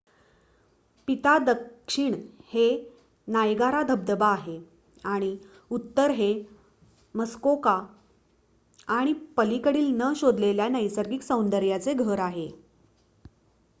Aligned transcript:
पिता 1.07 1.37
दक्षिण 1.39 2.13
हे 2.45 2.63
नायगारा 3.27 3.81
धबधबा 3.83 4.27
आहे 4.29 4.57
आणि 5.05 5.35
उत्तर 5.71 6.11
हे 6.11 6.31
मस्कोका 7.15 7.77
आणि 8.87 9.13
पलीकडील 9.37 9.91
न 9.95 10.11
शोधलेल्या 10.15 10.67
नैसर्गिक 10.69 11.21
सौंदर्याचे 11.23 11.93
घर 11.95 12.19
आहे 12.19 12.49